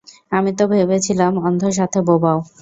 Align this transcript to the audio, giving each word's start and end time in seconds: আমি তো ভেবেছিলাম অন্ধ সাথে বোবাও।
আমি 0.31 0.51
তো 0.57 0.63
ভেবেছিলাম 0.71 1.33
অন্ধ 1.47 1.61
সাথে 1.77 1.99
বোবাও। 2.07 2.39